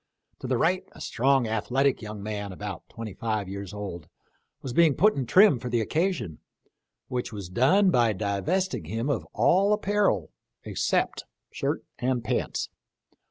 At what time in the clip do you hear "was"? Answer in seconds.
4.63-4.73, 7.31-7.49